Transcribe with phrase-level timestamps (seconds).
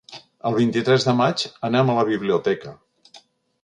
[0.49, 2.79] El vint-i-tres de maig anam a la biblioteca.